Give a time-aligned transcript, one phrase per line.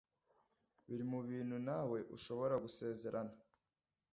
[0.87, 3.35] biri mu bintu nawe ushobora gusezerana